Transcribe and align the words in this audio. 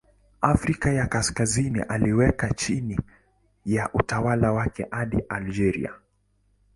Afrika 0.41 0.91
ya 0.93 1.07
Kaskazini 1.07 1.79
aliweka 1.81 2.53
chini 2.53 2.99
ya 3.65 3.89
utawala 3.93 4.51
wake 4.51 4.87
hadi 4.91 5.23
Algeria. 5.29 5.93